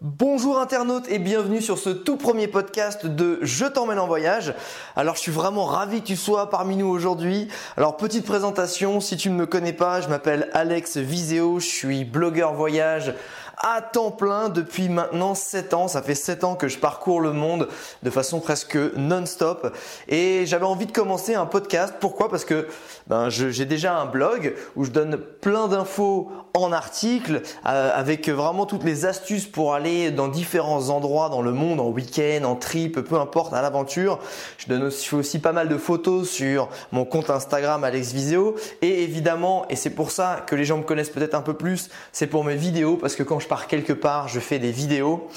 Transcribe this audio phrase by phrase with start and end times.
[0.00, 4.54] Bonjour internautes et bienvenue sur ce tout premier podcast de Je t'emmène en voyage.
[4.94, 7.48] Alors je suis vraiment ravi que tu sois parmi nous aujourd'hui.
[7.76, 12.04] Alors petite présentation, si tu ne me connais pas, je m'appelle Alex Viseo, je suis
[12.04, 13.12] blogueur voyage
[13.60, 15.88] à temps plein depuis maintenant 7 ans.
[15.88, 17.68] Ça fait 7 ans que je parcours le monde
[18.02, 19.74] de façon presque non-stop.
[20.08, 21.94] Et j'avais envie de commencer un podcast.
[22.00, 22.28] Pourquoi?
[22.28, 22.68] Parce que
[23.06, 28.66] ben, j'ai déjà un blog où je donne plein d'infos en article euh, avec vraiment
[28.66, 33.00] toutes les astuces pour aller dans différents endroits dans le monde, en week-end, en trip,
[33.00, 34.18] peu importe, à l'aventure.
[34.58, 38.56] Je donne aussi, aussi pas mal de photos sur mon compte Instagram Alex Viseo.
[38.82, 41.88] Et évidemment, et c'est pour ça que les gens me connaissent peut-être un peu plus,
[42.12, 45.28] c'est pour mes vidéos parce que quand je pars quelque part, je fais des vidéos.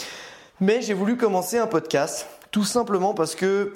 [0.59, 3.73] Mais j'ai voulu commencer un podcast tout simplement parce que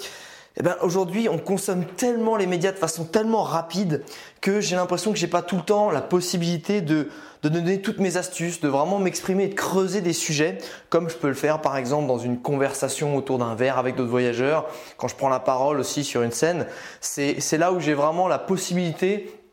[0.57, 4.03] eh ben, aujourd'hui, on consomme tellement les médias de façon tellement rapide
[4.39, 7.09] que j'ai l'impression que j'ai pas tout le temps la possibilité de,
[7.43, 10.59] de donner toutes mes astuces, de vraiment m'exprimer et de creuser des sujets,
[10.89, 14.09] comme je peux le faire par exemple dans une conversation autour d'un verre avec d'autres
[14.09, 14.65] voyageurs,
[14.95, 16.67] quand je prends la parole aussi sur une scène.
[17.01, 19.44] C'est là où j'ai vraiment la possibilité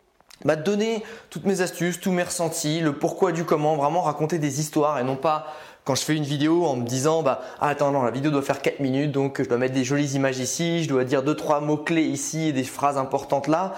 [0.45, 4.61] de donner toutes mes astuces, tous mes ressentis, le pourquoi du comment, vraiment raconter des
[4.61, 5.47] histoires et non pas
[5.85, 8.43] quand je fais une vidéo en me disant bah ah, attends non la vidéo doit
[8.43, 11.37] faire 4 minutes donc je dois mettre des jolies images ici, je dois dire deux
[11.37, 13.75] trois mots clés ici et des phrases importantes là.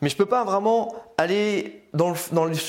[0.00, 2.16] Mais je peux pas vraiment aller dans le,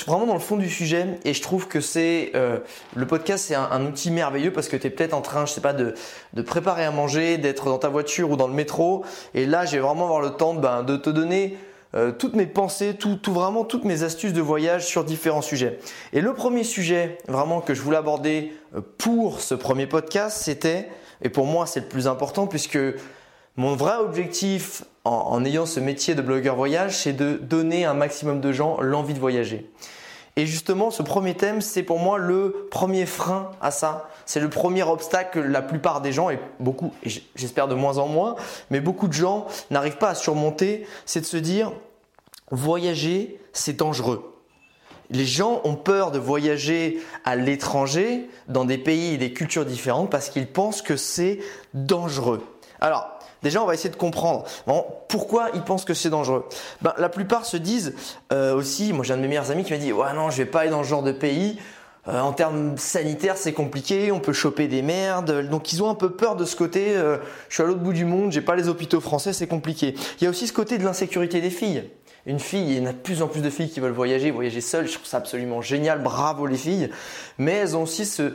[0.06, 2.60] vraiment dans le fond du sujet et je trouve que c'est euh,
[2.94, 5.60] le podcast c'est un, outil merveilleux parce que tu es peut-être en train je sais
[5.60, 5.94] pas de,
[6.32, 9.80] de préparer à manger, d'être dans ta voiture ou dans le métro et là j'ai
[9.80, 11.58] vraiment avoir le temps ben, de te donner
[11.96, 15.78] euh, toutes mes pensées, tout, vraiment toutes mes astuces de voyage sur différents sujets.
[16.12, 20.90] Et le premier sujet vraiment que je voulais aborder euh, pour ce premier podcast, c'était,
[21.22, 22.78] et pour moi c'est le plus important puisque
[23.56, 27.92] mon vrai objectif en, en ayant ce métier de blogueur voyage, c'est de donner à
[27.92, 29.70] un maximum de gens l'envie de voyager.
[30.38, 34.10] Et justement, ce premier thème, c'est pour moi le premier frein à ça.
[34.26, 37.96] C'est le premier obstacle que la plupart des gens, et beaucoup, et j'espère de moins
[37.96, 38.36] en moins,
[38.70, 41.72] mais beaucoup de gens n'arrivent pas à surmonter, c'est de se dire,
[42.50, 44.32] voyager, c'est dangereux.
[45.10, 50.10] Les gens ont peur de voyager à l'étranger, dans des pays et des cultures différentes,
[50.10, 51.38] parce qu'ils pensent que c'est
[51.74, 52.42] dangereux.
[52.80, 53.08] Alors,
[53.42, 54.44] déjà, on va essayer de comprendre
[55.08, 56.44] pourquoi ils pensent que c'est dangereux.
[56.82, 57.94] Ben, la plupart se disent
[58.32, 60.38] euh, aussi, moi j'ai un de mes meilleurs amis qui m'a dit, ouais non, je
[60.38, 61.58] vais pas aller dans ce genre de pays.
[62.08, 65.48] Euh, en termes sanitaires, c'est compliqué, on peut choper des merdes.
[65.48, 66.96] Donc ils ont un peu peur de ce côté.
[66.96, 67.18] Euh,
[67.48, 69.94] je suis à l'autre bout du monde, j'ai pas les hôpitaux français, c'est compliqué.
[70.20, 71.88] Il y a aussi ce côté de l'insécurité des filles
[72.26, 74.30] une fille, il y en a de plus en plus de filles qui veulent voyager,
[74.30, 76.90] voyager seules, je trouve ça absolument génial, bravo les filles,
[77.38, 78.34] mais elles ont aussi ce,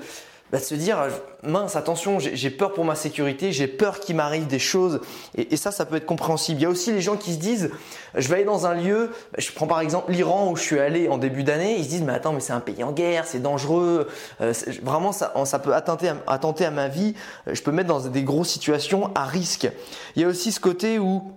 [0.51, 0.97] bah, se dire
[1.43, 4.99] mince attention j'ai peur pour ma sécurité j'ai peur qu'il m'arrive des choses.
[5.37, 6.59] Et, ça ça peut être compréhensible.
[6.59, 7.71] Il y a aussi les gens qui se disent
[8.15, 11.07] je vais aller dans un lieu je prends par exemple l'Iran où je suis allé
[11.07, 13.41] en début d'année ils se disent mais attends mais c'est un pays en guerre c'est
[13.41, 14.09] dangereux
[14.41, 14.53] euh,
[14.83, 17.15] vraiment ça, ça peut attenter à, attenter à ma vie.
[17.49, 19.69] Je peux mettre dans des grosses situations à risque.
[20.17, 21.31] Il y a aussi ce côté où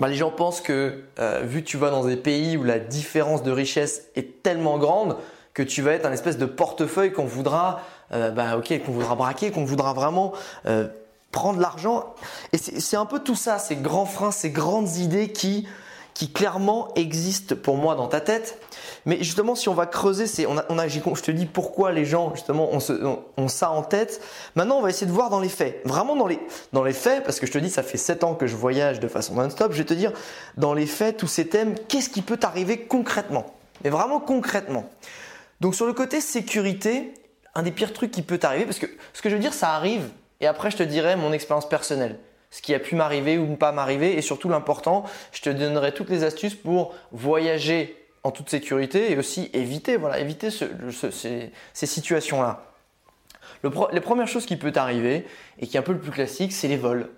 [0.00, 2.78] bah, les gens pensent que euh, vu que tu vas dans des pays où la
[2.78, 5.16] différence de richesse est tellement grande
[5.52, 7.80] que tu vas être un espèce de portefeuille qu'on voudra,
[8.12, 10.32] euh, bah, ok, qu'on voudra braquer, qu'on voudra vraiment
[10.66, 10.88] euh,
[11.30, 12.12] prendre l'argent.
[12.52, 15.66] Et c'est un peu tout ça, ces grands freins, ces grandes idées qui
[16.14, 18.60] qui clairement existent pour moi dans ta tête.
[19.04, 22.04] Mais justement, si on va creuser, c'est, on a, on je te dis pourquoi les
[22.04, 24.22] gens justement ont, ça en tête.
[24.54, 26.38] Maintenant, on va essayer de voir dans les faits, vraiment dans les,
[26.72, 29.00] dans les faits, parce que je te dis, ça fait 7 ans que je voyage
[29.00, 29.72] de façon non-stop.
[29.72, 30.12] Je vais te dire
[30.56, 33.46] dans les faits, tous ces thèmes, qu'est-ce qui peut t'arriver concrètement,
[33.82, 34.88] mais vraiment concrètement.
[35.60, 37.12] Donc sur le côté sécurité,
[37.56, 39.70] un des pires trucs qui peut t'arriver, parce que ce que je veux dire, ça
[39.70, 40.08] arrive,
[40.40, 42.18] et après je te dirai mon expérience personnelle
[42.54, 45.92] ce qui a pu m'arriver ou ne pas m'arriver et surtout l'important, je te donnerai
[45.92, 52.62] toutes les astuces pour voyager en toute sécurité et aussi éviter, voilà, éviter ces, situations-là.
[53.64, 55.26] les premières choses qui peut arriver
[55.58, 57.10] et qui est un peu le plus classique, c'est les vols.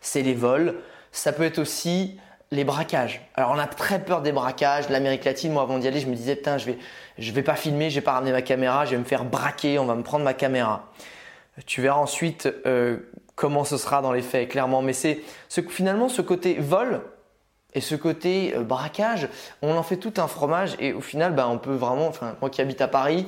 [0.00, 0.76] C'est les vols.
[1.10, 2.20] Ça peut être aussi
[2.52, 3.28] les braquages.
[3.34, 4.88] Alors on a très peur des braquages.
[4.88, 6.78] L'Amérique latine, moi avant d'y aller, je me disais putain, je vais,
[7.18, 9.80] je vais pas filmer, je vais pas ramener ma caméra, je vais me faire braquer,
[9.80, 10.92] on va me prendre ma caméra.
[11.66, 12.98] Tu verras ensuite euh,
[13.36, 14.82] comment ce sera dans les faits, clairement.
[14.82, 17.02] Mais c'est ce, finalement ce côté vol
[17.74, 19.28] et ce côté euh, braquage,
[19.62, 22.10] on en fait tout un fromage et au final, bah, on peut vraiment,
[22.40, 23.26] moi qui habite à Paris,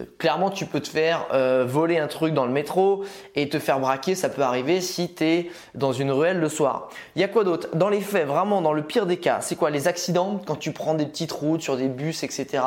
[0.00, 3.04] euh, clairement tu peux te faire euh, voler un truc dans le métro
[3.34, 6.88] et te faire braquer, ça peut arriver si tu es dans une ruelle le soir.
[7.14, 7.68] Il y a quoi d'autre?
[7.74, 9.68] Dans les faits, vraiment dans le pire des cas, c'est quoi?
[9.68, 12.62] Les accidents quand tu prends des petites routes sur des bus, etc.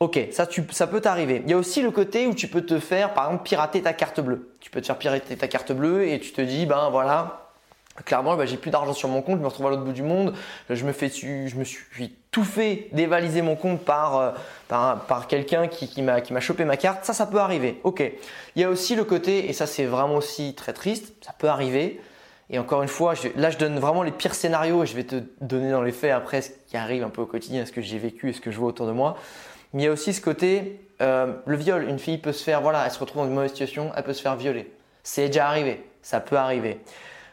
[0.00, 1.42] Ok, ça, ça peut t'arriver.
[1.44, 3.92] Il y a aussi le côté où tu peux te faire, par exemple, pirater ta
[3.92, 4.54] carte bleue.
[4.58, 7.50] Tu peux te faire pirater ta carte bleue et tu te dis, ben voilà,
[8.06, 10.02] clairement, ben, j'ai plus d'argent sur mon compte, je me retrouve à l'autre bout du
[10.02, 10.34] monde,
[10.70, 14.30] je me fais, je me suis tout fait dévaliser mon compte par, euh,
[14.68, 17.78] par, quelqu'un qui, qui m'a chopé ma carte, ça, ça peut arriver.
[17.84, 18.02] Ok.
[18.56, 21.48] Il y a aussi le côté, et ça c'est vraiment aussi très triste, ça peut
[21.48, 22.00] arriver.
[22.48, 25.22] Et encore une fois, là je donne vraiment les pires scénarios et je vais te
[25.40, 27.98] donner dans les faits après ce qui arrive un peu au quotidien, ce que j'ai
[27.98, 29.18] vécu et ce que je vois autour de moi.
[29.72, 31.88] Mais il y a aussi ce côté, euh, le viol.
[31.88, 34.12] Une fille peut se faire, voilà, elle se retrouve dans une mauvaise situation, elle peut
[34.12, 34.72] se faire violer.
[35.02, 36.80] C'est déjà arrivé, ça peut arriver.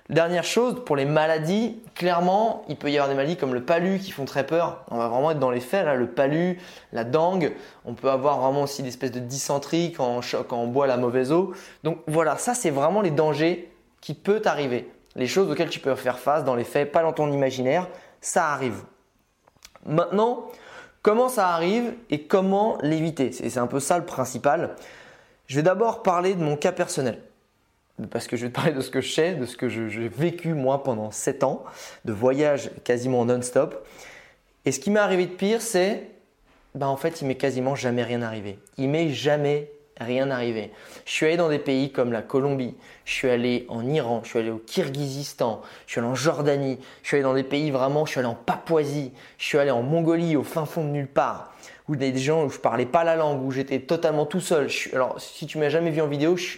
[0.09, 3.99] Dernière chose, pour les maladies, clairement, il peut y avoir des maladies comme le palu
[3.99, 4.85] qui font très peur.
[4.89, 6.59] On va vraiment être dans les faits, là, le palu,
[6.93, 7.53] la dengue.
[7.83, 11.53] On peut avoir vraiment aussi des espèces de dysenterie quand on, boit la mauvaise eau.
[11.83, 13.69] Donc voilà, ça c'est vraiment les dangers
[13.99, 14.89] qui peuvent arriver.
[15.17, 17.89] Les choses auxquelles tu peux faire face dans les faits, pas dans ton imaginaire,
[18.21, 18.83] ça arrive.
[19.85, 20.45] Maintenant,
[21.01, 24.75] comment ça arrive et comment l'éviter C'est un peu ça le principal.
[25.47, 27.19] Je vais d'abord parler de mon cas personnel
[28.11, 30.07] parce que je vais te parler de ce que je sais, de ce que j'ai
[30.07, 31.63] vécu moi pendant 7 ans,
[32.05, 33.87] de voyage quasiment non-stop.
[34.65, 36.09] Et ce qui m'est arrivé de pire, c'est,
[36.75, 38.59] ben en fait, il m'est quasiment jamais rien arrivé.
[38.77, 40.71] Il m'est jamais rien arrivé.
[41.05, 44.29] Je suis allé dans des pays comme la Colombie, je suis allé en Iran, je
[44.29, 47.71] suis allé au Kirghizistan, je suis allé en Jordanie, je suis allé dans des pays
[47.71, 50.89] vraiment, je suis allé en Papouasie, je suis allé en Mongolie, au fin fond de
[50.89, 51.53] nulle part,
[51.87, 54.67] où des gens où je parlais pas la langue, où j'étais totalement tout seul.
[54.93, 56.57] alors, si tu m'as jamais vu en vidéo, je,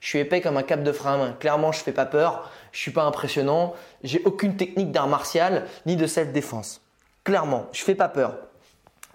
[0.00, 1.36] suis épais comme un cap de frein à main.
[1.38, 2.50] Clairement, je fais pas peur.
[2.72, 3.74] Je suis pas impressionnant.
[4.04, 6.80] J'ai aucune technique d'art martial ni de self-défense.
[7.24, 8.47] Clairement, je fais pas peur.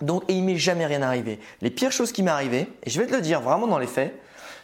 [0.02, 1.40] Donc, et il m'est jamais rien arrivé.
[1.62, 3.88] Les pires choses qui m'est arrivé, et je vais te le dire vraiment dans les
[3.88, 4.14] faits,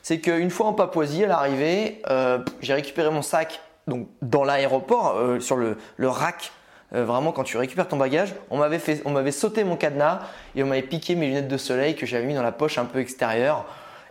[0.02, 5.18] c'est qu'une fois en Papouasie, à l'arrivée, euh, j'ai récupéré mon sac donc dans l'aéroport,
[5.18, 6.52] euh, sur le, rack.
[6.94, 10.22] Euh, vraiment, quand tu récupères ton bagage, on m'avait on m'avait sauté mon cadenas
[10.56, 12.86] et on m'avait piqué mes lunettes de soleil que j'avais mis dans la poche un
[12.86, 13.66] peu extérieure.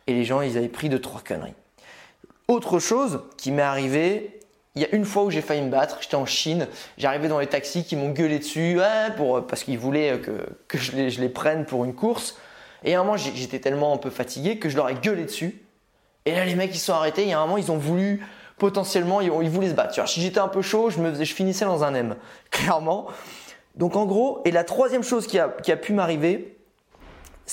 [0.07, 1.55] Et les gens, ils avaient pris de trois conneries.
[2.49, 4.41] Autre chose qui m'est arrivé,
[4.79, 7.39] il y a une fois où j'ai failli me battre, j'étais en Chine, j'arrivais dans
[7.39, 8.79] les taxis qui m'ont gueulé dessus
[9.17, 12.39] pour, parce qu'ils voulaient que, que je, les, prenne pour une course.
[12.85, 15.63] Et à un moment, j'étais tellement un peu fatigué que je leur ai gueulé dessus.
[16.25, 17.23] Et là, les mecs, ils sont arrêtés.
[17.23, 18.25] Il y a un moment, ils ont voulu,
[18.57, 20.09] potentiellement, ils, voulaient se battre.
[20.09, 22.17] si j'étais un peu chaud, je, me je finissais dans un M,
[22.51, 23.07] clairement.
[23.75, 26.57] Donc en gros, et la troisième chose qui a, qui a pu m'arriver,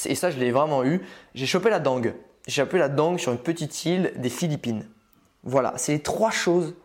[0.06, 1.02] et ça je l'ai vraiment eu,
[1.34, 2.14] j'ai chopé la dengue
[2.48, 4.86] j'ai appelé la dengue sur une petite île des Philippines.
[5.44, 6.76] Voilà, c'est les trois choses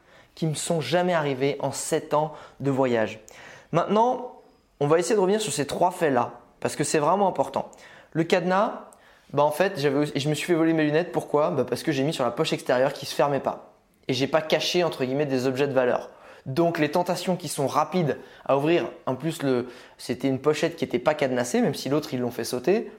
[0.41, 3.21] qui me sont jamais arrivées en 7 ans de voyage.
[3.73, 4.41] Maintenant,
[4.81, 7.71] on va essayer de revenir sur ces trois faits-là, parce que c'est vraiment important.
[8.13, 8.87] Le cadenas,
[9.35, 11.13] bah en fait, je me suis fait voler mes lunettes.
[11.13, 11.51] Pourquoi?
[11.51, 13.75] Bah Parce que j'ai mis sur la poche extérieure qui se fermait pas.
[14.09, 16.09] Et j'ai pas caché, entre guillemets, des objets de valeur.
[16.47, 18.17] Donc les tentations qui sont rapides
[18.47, 19.41] à ouvrir, en plus
[19.99, 22.91] c'était une pochette qui n'était pas cadenassée, même si l'autre ils l'ont fait sauter,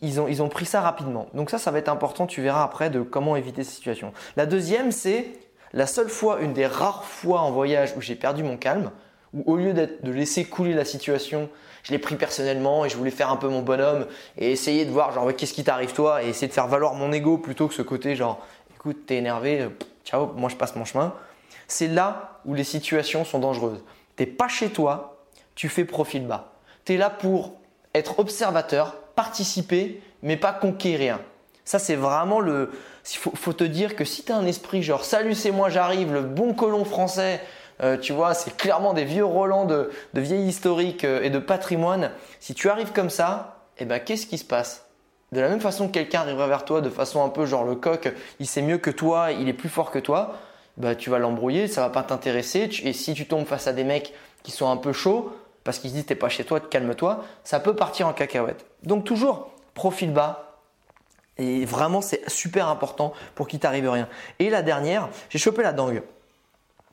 [0.00, 1.26] ils ont, ils ont pris ça rapidement.
[1.34, 4.12] Donc ça, ça va être important, tu verras après de comment éviter ces situations.
[4.36, 5.41] La deuxième, c'est
[5.74, 8.90] la seule fois, une des rares fois en voyage où j'ai perdu mon calme,
[9.32, 11.48] où au lieu de laisser couler la situation,
[11.82, 14.90] je l'ai pris personnellement et je voulais faire un peu mon bonhomme et essayer de
[14.90, 16.22] voir genre qu'est-ce qui t'arrive toi?
[16.22, 19.68] Et essayer de faire valoir mon ego plutôt que ce côté genre écoute t'es énervé,
[20.04, 21.14] ciao, moi je passe mon chemin.
[21.66, 23.82] C'est là où les situations sont dangereuses.
[24.16, 25.24] T'es pas chez toi,
[25.54, 26.52] tu fais profil bas.
[26.84, 27.54] Tu es là pour
[27.94, 31.18] être observateur, participer, mais pas conquérir.
[31.64, 32.70] Ça, c'est vraiment le.
[33.10, 36.22] Il faut, te dire que si tu un esprit genre salut, c'est moi, j'arrive, le
[36.22, 37.40] bon colon français,
[37.82, 42.12] euh, tu vois, c'est clairement des vieux Roland de, vieilles historiques euh, et de patrimoine.
[42.38, 44.86] Si tu arrives comme ça, eh ben, qu'est-ce qui se passe?
[45.32, 47.74] De la même façon que quelqu'un arriverait vers toi de façon un peu genre le
[47.74, 50.34] coq, il sait mieux que toi, il est plus fort que toi,
[50.76, 52.68] bah, tu vas l'embrouiller, ça va pas t'intéresser.
[52.84, 54.12] Et si tu tombes face à des mecs
[54.42, 55.32] qui sont un peu chauds,
[55.64, 58.66] parce qu'ils se disent t'es pas chez toi, calme-toi, ça peut partir en cacahuète.
[58.82, 60.51] Donc toujours profil bas.
[61.42, 64.08] Et vraiment, c'est super important pour qu'il t'arrive rien.
[64.38, 66.02] Et la dernière, j'ai chopé la dengue.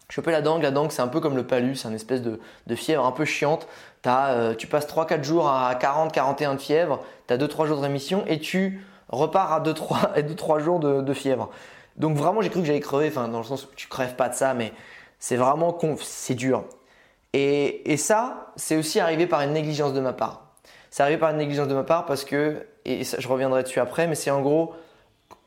[0.09, 2.39] Chopé la dengue, la dengue c'est un peu comme le palus, c'est une espèce de,
[2.75, 3.67] fièvre un peu chiante.
[4.07, 8.23] Euh, tu passes 3-4 jours à 40-41 de fièvre, tu as 2-3 jours de rémission
[8.25, 11.51] et tu repars à 2-3 jours de, fièvre.
[11.97, 14.29] Donc vraiment j'ai cru que j'allais crever, enfin dans le sens où tu crèves pas
[14.29, 14.73] de ça, mais
[15.19, 16.63] c'est vraiment c'est dur.
[17.33, 20.48] Et, ça, c'est aussi arrivé par une négligence de ma part.
[20.89, 24.07] C'est arrivé par une négligence de ma part parce que, et je reviendrai dessus après,
[24.07, 24.73] mais c'est en gros,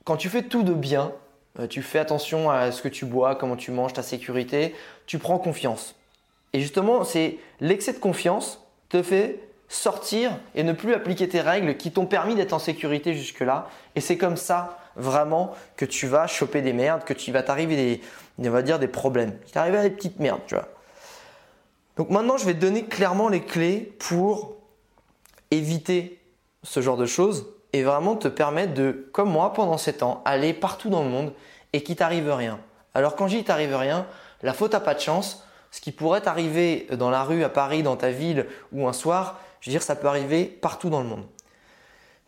[0.05, 1.13] quand tu fais tout de bien,
[1.59, 4.75] euh, tu fais attention à ce que tu bois, comment tu manges, ta sécurité,
[5.07, 5.97] tu prends confiance.
[6.53, 11.77] Et justement, c'est l'excès de confiance te fait sortir et ne plus appliquer tes règles
[11.77, 13.69] qui t'ont permis d'être en sécurité jusque-là.
[13.97, 17.77] Et c'est comme ça vraiment que tu vas choper des merdes, que tu vas t'arriver
[17.77, 18.01] des,
[18.39, 19.33] on va dire des problèmes.
[19.51, 20.69] Tu à des petites merdes, tu vois.
[21.97, 24.57] Donc maintenant, je vais te donner clairement les clés pour
[25.53, 26.21] éviter
[26.63, 30.53] ce genre de choses et vraiment te permettre de, comme moi pendant 7 ans, aller
[30.53, 31.33] partout dans le monde
[31.73, 32.59] et qu'il t'arrive rien.
[32.95, 34.07] Alors quand je dis t'arrive rien,
[34.43, 37.83] la faute à pas de chance, ce qui pourrait t'arriver dans la rue à Paris,
[37.83, 41.07] dans ta ville ou un soir, je veux dire, ça peut arriver partout dans le
[41.07, 41.25] monde.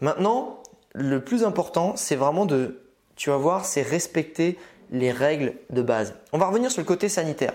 [0.00, 0.62] Maintenant,
[0.94, 2.82] le plus important, c'est vraiment de,
[3.16, 4.58] tu vas voir, c'est respecter
[4.90, 6.14] les règles de base.
[6.32, 7.54] On va revenir sur le côté sanitaire.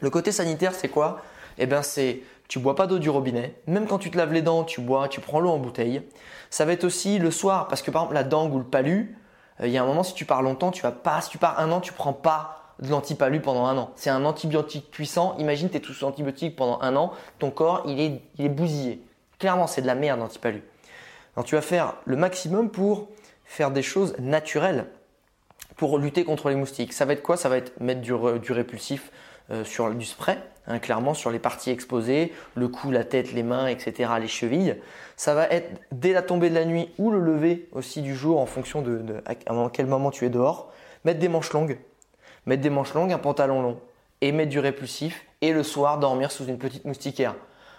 [0.00, 1.22] Le côté sanitaire, c'est quoi?
[1.58, 3.54] Eh bien, c'est tu bois pas d'eau du robinet.
[3.66, 6.02] Même quand tu te laves les dents, tu bois, tu prends l'eau en bouteille.
[6.50, 9.16] Ça va être aussi le soir, parce que par exemple la dengue ou le palu,
[9.60, 11.38] euh, il y a un moment si tu pars longtemps, tu vas pas, si tu
[11.38, 13.90] pars un an, tu prends pas de l'antipalu pendant un an.
[13.96, 15.34] C'est un antibiotique puissant.
[15.38, 18.50] Imagine, tu es tout sous antibiotique pendant un an, ton corps il est, il est
[18.50, 19.02] bousillé.
[19.38, 20.62] Clairement, c'est de la merde l'antipalu.
[21.36, 23.08] Donc tu vas faire le maximum pour
[23.44, 24.86] faire des choses naturelles
[25.76, 26.92] pour lutter contre les moustiques.
[26.92, 27.36] Ça va être quoi?
[27.36, 29.10] Ça va être mettre du, du répulsif
[29.50, 33.42] euh, sur du spray, hein, clairement sur les parties exposées, le cou, la tête, les
[33.42, 34.76] mains, etc., les chevilles.
[35.16, 38.40] Ça va être dès la tombée de la nuit ou le lever aussi du jour
[38.40, 39.34] en fonction de, à
[39.72, 40.72] quel moment tu es dehors.
[41.04, 41.78] Mettre des manches longues,
[42.46, 43.80] mettre des manches longues, un pantalon long
[44.20, 47.34] et mettre du répulsif et le soir dormir sous une petite moustiquaire.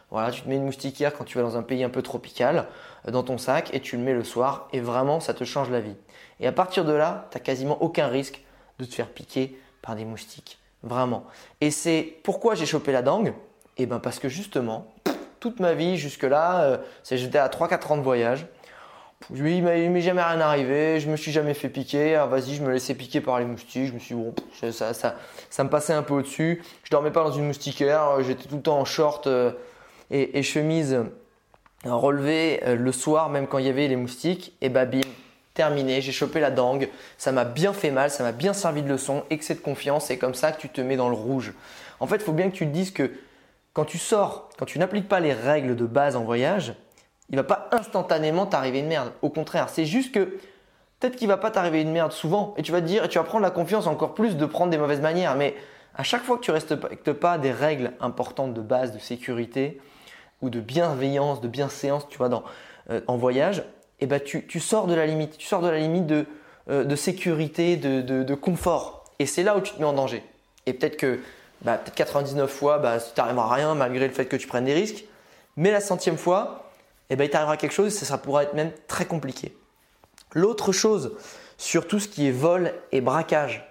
[0.09, 2.67] Voilà, tu te mets une moustiquaire quand tu vas dans un pays un peu tropical
[3.07, 5.69] euh, dans ton sac et tu le mets le soir et vraiment ça te change
[5.69, 5.95] la vie.
[6.39, 8.41] Et à partir de là, tu n'as quasiment aucun risque
[8.79, 10.56] de te faire piquer par des moustiques.
[10.83, 11.25] Vraiment.
[11.61, 13.33] Et c'est pourquoi j'ai chopé la dengue?
[13.77, 14.87] Eh bien parce que justement,
[15.39, 16.77] toute ma vie jusque-là, euh,
[17.09, 18.47] j'étais à 3-4 ans de voyage.
[19.31, 22.15] Oui, il m'est jamais rien arrivé, je me suis jamais fait piquer.
[22.15, 23.87] Ah, vas-y, je me laissais piquer par les moustiques.
[23.87, 24.33] Je me suis dit, bon,
[24.71, 26.61] ça, ça, me passait un peu au-dessus.
[26.83, 29.51] Je dormais pas dans une moustiquaire, euh, j'étais tout le temps en short euh,
[30.11, 30.99] et, et, chemise
[31.83, 34.55] relevée le soir, même quand il y avait les moustiques.
[34.61, 35.01] Et bah, bim,
[35.57, 39.23] j'ai chopé la dengue, ça m'a bien fait mal, ça m'a bien servi de leçon,
[39.29, 41.53] excès de confiance, c'est comme ça que tu te mets dans le rouge.
[41.99, 43.11] En fait, il faut bien que tu te dises que
[43.73, 46.73] quand tu sors, quand tu n'appliques pas les règles de base en voyage,
[47.29, 49.11] il va pas instantanément t'arriver une merde.
[49.21, 50.39] Au contraire, c'est juste que
[50.99, 53.17] peut-être qu'il va pas t'arriver une merde souvent et tu vas te dire et tu
[53.17, 55.35] vas prendre la confiance encore plus de prendre des mauvaises manières.
[55.35, 55.55] Mais
[55.95, 59.81] à chaque fois que tu respectes pas des règles importantes de base, de sécurité
[60.41, 62.29] ou de bienveillance, de bienséance, tu vois,
[62.89, 63.63] euh, en voyage,
[63.99, 65.37] eh ben, tu, sors de la limite.
[65.37, 66.25] Tu sors de la limite de,
[66.69, 69.05] euh, sécurité, de, confort.
[69.19, 70.23] Et c'est là où tu te mets en danger.
[70.65, 71.19] Et peut-être que
[71.61, 74.65] bah, peut 99 fois, bah, tu n'arriveras à rien malgré le fait que tu prennes
[74.65, 75.05] des risques.
[75.55, 76.71] Mais la centième fois,
[77.09, 79.57] eh ben, il t'arrivera quelque chose et ça pourra être même très compliqué.
[80.33, 81.15] L'autre chose
[81.57, 83.65] sur tout ce qui est vol et braquage.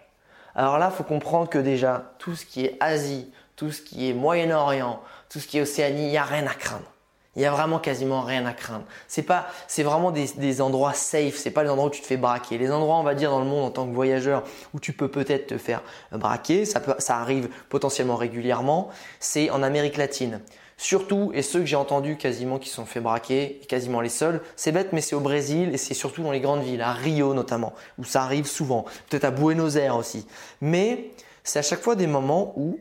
[0.54, 4.08] Alors là, il faut comprendre que déjà, tout ce qui est Asie, tout ce qui
[4.08, 6.90] est Moyen-Orient, tout ce qui est Océanie, il n'y a rien à craindre.
[7.36, 8.84] Il y a vraiment quasiment rien à craindre.
[9.08, 11.36] C'est pas, c'est vraiment des, endroits safe.
[11.36, 12.56] C'est pas les endroits où tu te fais braquer.
[12.56, 15.08] Les endroits, on va dire, dans le monde en tant que voyageur où tu peux
[15.08, 16.64] peut-être te faire braquer.
[16.64, 18.88] Ça, peut, ça arrive potentiellement régulièrement.
[19.20, 20.40] C'est en Amérique latine.
[20.78, 24.72] Surtout, et ceux que j'ai entendus quasiment qui sont fait braquer, quasiment les seuls, c'est
[24.72, 27.72] bête, mais c'est au Brésil et c'est surtout dans les grandes villes, à Rio notamment,
[27.98, 28.84] où ça arrive souvent.
[29.08, 30.26] Peut-être à Buenos Aires aussi.
[30.60, 31.10] Mais
[31.44, 32.78] c'est à chaque fois des moments où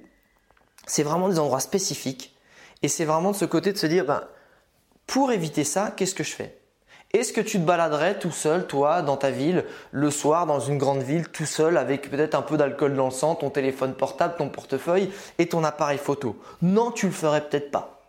[0.87, 2.35] c'est vraiment des endroits spécifiques.
[2.81, 4.23] Et c'est vraiment de ce côté de se dire, ben,
[5.07, 6.57] pour éviter ça, qu'est-ce que je fais?
[7.13, 10.77] Est-ce que tu te baladerais tout seul, toi, dans ta ville, le soir, dans une
[10.77, 14.35] grande ville, tout seul, avec peut-être un peu d'alcool dans le sang, ton téléphone portable,
[14.37, 16.37] ton portefeuille et ton appareil photo?
[16.61, 18.01] Non, tu le ferais peut-être pas.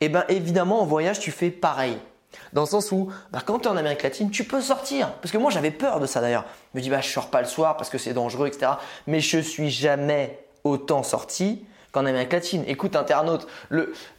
[0.00, 1.96] Eh bien, évidemment, en voyage, tu fais pareil.
[2.52, 5.12] Dans le sens où, bah, quand tu es en Amérique latine, tu peux sortir.
[5.22, 6.44] Parce que moi, j'avais peur de ça d'ailleurs.
[6.74, 8.72] Je me dis, bah, je sors pas le soir parce que c'est dangereux, etc.
[9.06, 12.64] Mais je suis jamais autant sorti qu'en Amérique latine.
[12.66, 13.46] Écoute, internaute,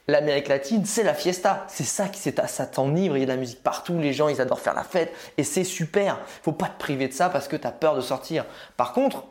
[0.08, 1.66] l'Amérique latine, c'est la fiesta.
[1.68, 3.18] C'est ça qui ça t'enivre.
[3.18, 3.98] Il y a de la musique partout.
[3.98, 5.12] Les gens, ils adorent faire la fête.
[5.38, 6.20] Et c'est super.
[6.44, 8.46] Faut pas te priver de ça parce que tu as peur de sortir.
[8.78, 9.26] Par contre,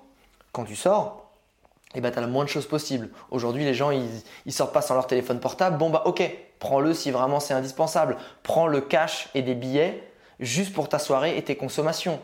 [0.50, 1.30] quand tu sors,
[1.94, 3.11] eh ben, tu as le moins de choses possible.
[3.30, 4.08] Aujourd'hui, les gens, ils,
[4.44, 5.78] ils sortent pas sans leur téléphone portable.
[5.78, 6.22] Bon, bah, ok,
[6.58, 8.16] prends-le si vraiment c'est indispensable.
[8.42, 10.02] Prends le cash et des billets
[10.40, 12.20] juste pour ta soirée et tes consommations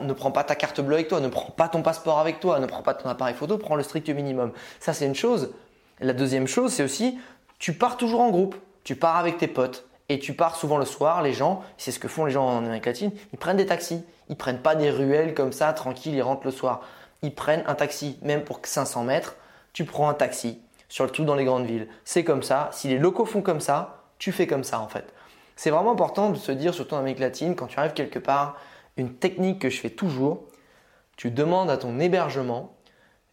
[0.00, 2.58] ne prends pas ta carte bleue avec toi, ne prends pas ton passeport avec toi,
[2.58, 4.52] ne prends pas ton appareil photo, prends le strict minimum.
[4.80, 5.52] Ça, c'est une chose.
[6.00, 7.18] La deuxième chose, c'est aussi,
[7.58, 8.56] tu pars toujours en groupe.
[8.84, 9.86] Tu pars avec tes potes.
[10.08, 12.58] Et tu pars souvent le soir, les gens, c'est ce que font les gens en
[12.58, 14.04] Amérique latine, ils prennent des taxis.
[14.28, 16.82] Ils prennent pas des ruelles comme ça, tranquilles, ils rentrent le soir.
[17.22, 19.36] Ils prennent un taxi, même pour 500 mètres,
[19.72, 21.88] tu prends un taxi, surtout dans les grandes villes.
[22.04, 22.68] C'est comme ça.
[22.72, 25.04] Si les locaux font comme ça, tu fais comme ça en fait.
[25.56, 28.56] C'est vraiment important de se dire, surtout en Amérique latine, quand tu arrives quelque part,
[28.96, 30.44] une technique que je fais toujours,
[31.16, 32.74] tu demandes à ton hébergement,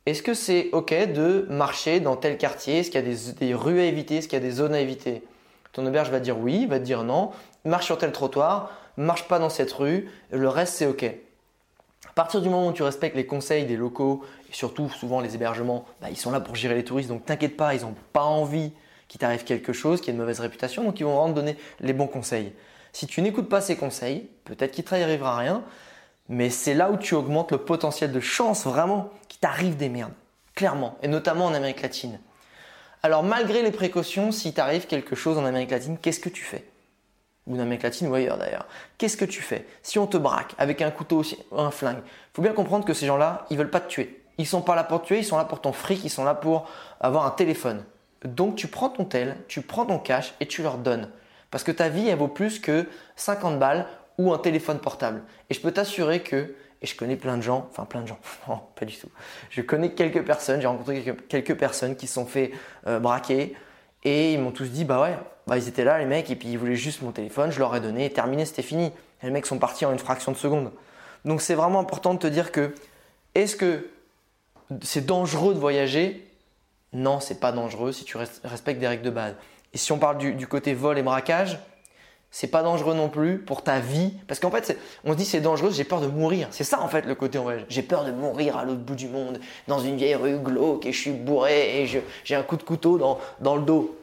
[0.06, 2.80] est-ce que c'est OK de marcher dans tel quartier?
[2.80, 4.18] Est-ce qu'il y a des, rues à éviter?
[4.18, 5.24] Est-ce qu'il y a des zones à éviter?
[5.72, 7.32] Ton héberge va dire oui, va dire non,
[7.64, 11.04] marche sur tel trottoir, marche pas dans cette rue, le reste c'est OK.
[11.04, 15.36] À partir du moment où tu respectes les conseils des locaux, et surtout souvent les
[15.36, 18.24] hébergements, bah, ils sont là pour gérer les touristes, donc t'inquiète pas, ils n'ont pas
[18.24, 18.72] envie
[19.08, 21.36] qu'il t'arrive quelque chose, qu'il y ait une mauvaise réputation, donc ils vont vraiment te
[21.36, 22.52] donner les bons conseils.
[22.94, 25.64] Si tu n'écoutes pas ces conseils, peut-être qu'il ne t'arrivera rien,
[26.28, 30.14] mais c'est là où tu augmentes le potentiel de chance vraiment qu'il t'arrive des merdes.
[30.56, 32.20] Clairement, et notamment en Amérique latine.
[33.02, 36.66] Alors malgré les précautions, si t'arrive quelque chose en Amérique latine, qu'est-ce que tu fais?
[37.48, 38.68] Ou en Amérique latine ou ailleurs d'ailleurs.
[38.98, 39.66] Qu'est-ce que tu fais?
[39.82, 41.24] Si on te braque avec un couteau,
[41.56, 42.02] un flingue,
[42.34, 44.22] faut bien comprendre que ces gens-là, ils veulent pas te tuer.
[44.38, 46.24] Ils sont pas là pour te tuer, ils sont là pour ton fric, ils sont
[46.24, 46.70] là pour
[47.00, 47.84] avoir un téléphone.
[48.24, 51.10] Donc tu prends ton tel, tu prends ton cash et tu leur donnes.
[51.52, 53.88] Parce que ta vie, elle vaut plus que 50 balles
[54.18, 55.24] ou un téléphone portable.
[55.50, 58.20] Et je peux t'assurer que, et je connais plein de gens, enfin plein de gens,
[58.48, 59.10] non, pas du tout.
[59.50, 62.52] Je connais quelques personnes, j'ai rencontré quelques, personnes qui se sont fait
[62.88, 63.56] euh, braquer
[64.04, 66.50] et ils m'ont tous dit, bah ouais, bah ils étaient là les mecs et puis
[66.50, 68.92] ils voulaient juste mon téléphone, je leur ai donné, terminé, c'était fini.
[69.22, 70.72] Et les mecs sont partis en une fraction de seconde.
[71.26, 72.74] Donc c'est vraiment important de te dire que,
[73.36, 73.90] est-ce que
[74.82, 76.26] c'est dangereux de voyager?
[76.94, 79.36] Non, c'est pas dangereux si tu respectes des règles de base.
[79.74, 81.60] Et si on parle du, côté vol et braquage,
[82.32, 84.14] c'est pas dangereux non plus pour ta vie.
[84.28, 86.48] Parce qu'en fait, on se dit c'est dangereux, j'ai peur de mourir.
[86.52, 87.40] C'est ça en fait le côté.
[87.70, 90.92] J'ai peur de mourir à l'autre bout du monde, dans une vieille rue glauque et
[90.92, 93.96] je suis bourré et j'ai un coup de couteau dans, dans le dos.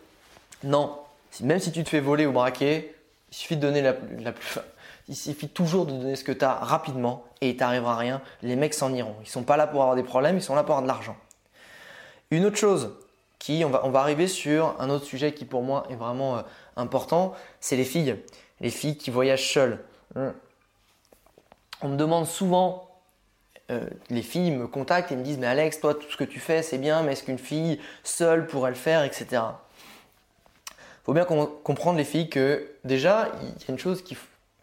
[0.65, 0.99] Non,
[1.43, 2.95] même si tu te fais voler ou braquer,
[3.31, 4.59] il suffit de donner la, la plus.
[5.09, 8.21] Il suffit toujours de donner ce que tu as rapidement et il t'arrivera rien.
[8.43, 9.15] Les mecs s'en iront.
[9.23, 11.17] Ils sont pas là pour avoir des problèmes, ils sont là pour avoir de l'argent.
[12.33, 12.93] Une autre chose,
[13.39, 16.39] qui, on va, on va arriver sur un autre sujet qui pour moi est vraiment
[16.39, 16.43] euh,
[16.77, 18.17] important, c'est les filles.
[18.61, 19.85] Les filles qui voyagent seules.
[20.15, 20.33] Hum.
[21.83, 22.89] On me demande souvent,
[23.71, 26.41] euh, les filles me contactent et me disent, mais Alex, toi, tout ce que tu
[26.41, 29.43] fais, c'est bien, mais est-ce qu'une fille seule pourrait le faire, etc.
[31.05, 34.03] Faut bien comprendre les filles que déjà, il y a une chose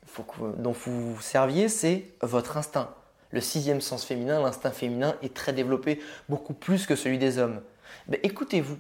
[0.06, 0.26] faut
[0.58, 2.94] dont vous vous serviez, c'est votre instinct.
[3.32, 7.62] Le sixième sens féminin, l'instinct féminin, est très développé, beaucoup plus que celui des hommes.
[8.08, 8.78] Ben, écoutez-vous.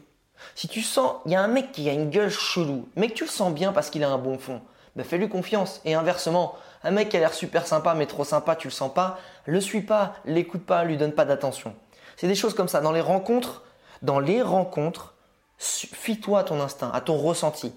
[0.55, 3.13] Si tu sens, il y a un mec qui a une gueule chelou, mais que
[3.13, 4.61] tu le sens bien parce qu'il a un bon fond,
[4.95, 5.81] ben fais-lui confiance.
[5.85, 8.93] Et inversement, un mec qui a l'air super sympa mais trop sympa, tu le sens
[8.93, 11.75] pas, le suis pas, l'écoute pas, lui donne pas d'attention.
[12.17, 12.81] C'est des choses comme ça.
[12.81, 13.63] Dans les rencontres,
[14.01, 15.13] dans les rencontres,
[15.57, 17.73] fie-toi à ton instinct, à ton ressenti.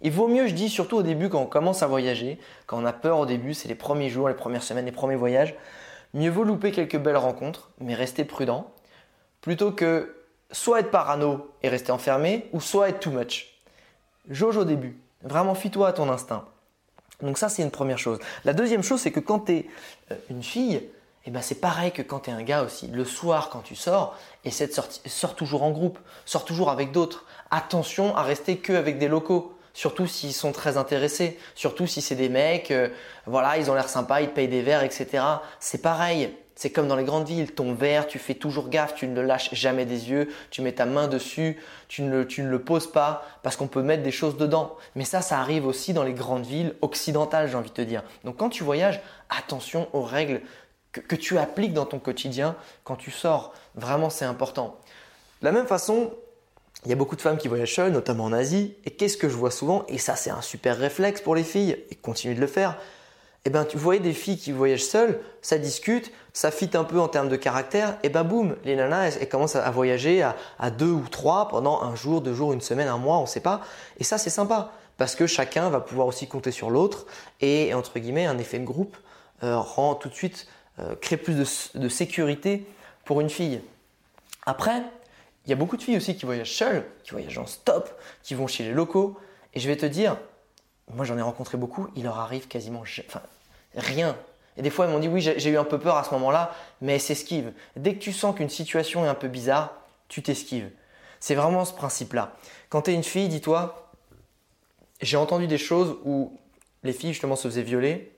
[0.00, 2.84] Il vaut mieux, je dis, surtout au début quand on commence à voyager, quand on
[2.84, 5.54] a peur au début, c'est les premiers jours, les premières semaines, les premiers voyages,
[6.14, 8.70] mieux vaut louper quelques belles rencontres, mais rester prudent,
[9.40, 10.17] plutôt que
[10.50, 13.60] soit être parano et rester enfermé, ou soit être too much.
[14.30, 14.98] Jauge au début.
[15.22, 16.44] Vraiment, fie-toi à ton instinct.
[17.22, 18.18] Donc ça, c'est une première chose.
[18.44, 19.66] La deuxième chose, c'est que quand tu es
[20.12, 20.88] euh, une fille,
[21.26, 22.86] eh ben, c'est pareil que quand tu es un gars aussi.
[22.86, 26.92] Le soir, quand tu sors, essaie de sortir, sors toujours en groupe, sors toujours avec
[26.92, 27.26] d'autres.
[27.50, 29.54] Attention à rester que avec des locaux.
[29.74, 32.88] Surtout s'ils sont très intéressés, surtout si c'est des mecs, euh,
[33.26, 35.22] voilà, ils ont l'air sympas, ils te payent des verres, etc.
[35.60, 36.34] C'est pareil.
[36.58, 39.22] C'est comme dans les grandes villes, ton verre, tu fais toujours gaffe, tu ne le
[39.24, 43.54] lâches jamais des yeux, tu mets ta main dessus, tu ne le, poses pas parce
[43.54, 44.74] qu'on peut mettre des choses dedans.
[44.96, 48.02] Mais ça, ça arrive aussi dans les grandes villes occidentales, j'ai envie de te dire.
[48.24, 50.40] Donc quand tu voyages, attention aux règles
[50.90, 53.54] que, tu appliques dans ton quotidien quand tu sors.
[53.76, 54.80] Vraiment, c'est important.
[55.42, 56.10] De la même façon,
[56.84, 58.74] il y a beaucoup de femmes qui voyagent seules, notamment en Asie.
[58.84, 59.84] Et qu'est-ce que je vois souvent?
[59.86, 62.76] Et ça, c'est un super réflexe pour les filles, et continue de le faire
[63.48, 67.00] eh ben, tu voyais des filles qui voyagent seules, ça discute, ça fit un peu
[67.00, 70.90] en termes de caractère, et ben boum, les nanas, elles, commencent à, voyager à, deux
[70.90, 73.62] ou trois pendant un jour, deux jours, une semaine, un mois, on ne sait pas.
[73.98, 77.06] Et ça, c'est sympa, parce que chacun va pouvoir aussi compter sur l'autre,
[77.40, 78.98] et entre guillemets, un effet de groupe
[79.42, 80.46] euh, rend tout de suite,
[80.78, 82.66] euh, crée plus de, de sécurité
[83.06, 83.62] pour une fille.
[84.44, 84.82] Après,
[85.46, 88.34] il y a beaucoup de filles aussi qui voyagent seules, qui voyagent en stop, qui
[88.34, 89.18] vont chez les locaux,
[89.54, 90.18] et je vais te dire,
[90.92, 93.22] moi j'en ai rencontré beaucoup, il leur arrive quasiment enfin,
[93.78, 94.16] rien.
[94.56, 96.54] Et des fois, ils m'ont dit oui, j'ai eu un peu peur à ce moment-là,
[96.80, 97.52] mais elles s'esquivent.
[97.76, 99.72] Dès que tu sens qu'une situation est un peu bizarre,
[100.08, 100.70] tu t'esquives.
[101.20, 102.36] C'est vraiment ce principe-là.
[102.68, 103.92] Quand tu es une fille, dis-toi,
[105.00, 106.38] j'ai entendu des choses où
[106.82, 108.12] les filles justement se faisaient violer.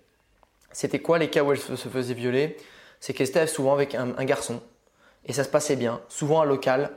[0.72, 2.56] C'était quoi les cas où elles se faisaient violer?
[3.00, 4.60] C'est qu'elles étaient souvent avec un, garçon
[5.26, 6.90] et ça se passait bien, souvent un local.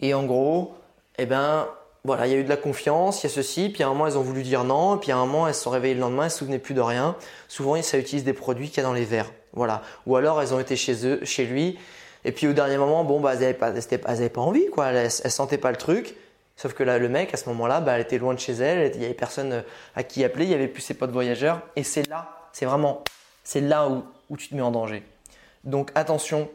[0.00, 0.74] Et en gros,
[1.18, 1.68] eh ben,
[2.04, 3.90] voilà, il y a eu de la confiance, il y a ceci, puis à un
[3.90, 6.00] moment elles ont voulu dire non, puis à un moment elles se sont réveillées le
[6.00, 7.16] lendemain, elles se souvenaient plus de rien.
[7.48, 9.82] Souvent ça utilise des produits qu'il y a dans les verres, voilà.
[10.06, 11.78] Ou alors elles ont été chez eux, chez lui,
[12.24, 15.30] et puis au dernier moment, bon bah elles n'avaient pas, pas envie quoi, elles, elles,
[15.30, 16.16] sentaient pas le truc.
[16.56, 18.92] Sauf que là, le mec à ce moment-là, bah, elle était loin de chez elle,
[18.94, 19.62] il y avait personne euh,
[19.96, 23.02] à qui appeler, il y avait plus ses potes voyageurs, et c'est là, c'est vraiment,
[23.42, 25.02] c'est là où, où tu te mets en danger.
[25.64, 26.50] Donc attention,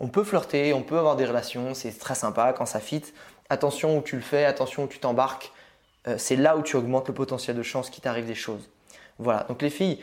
[0.00, 3.02] on peut flirter, on peut avoir des relations, c'est très sympa quand ça fit,
[3.50, 5.52] attention où tu le fais, attention où tu t'embarques.
[6.08, 8.68] Euh, c'est là où tu augmentes le potentiel de chance qu'il t'arrive des choses.
[9.18, 9.98] Voilà, donc les filles,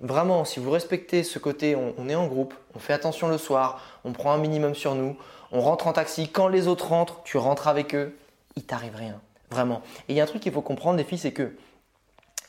[0.00, 3.82] vraiment, si vous respectez ce côté, on, est en groupe, on fait attention le soir,
[4.04, 5.16] on prend un minimum sur nous,
[5.52, 8.16] on rentre en taxi, quand les autres rentrent, tu rentres avec eux,
[8.56, 9.20] il t'arrive rien.
[9.50, 9.82] Vraiment.
[10.08, 11.54] Et il y a un truc qu'il faut comprendre, les filles, c'est que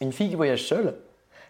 [0.01, 0.95] une fille qui voyage seule,